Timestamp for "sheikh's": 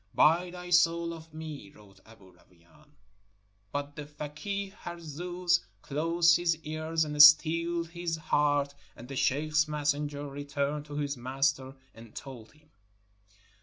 9.15-9.67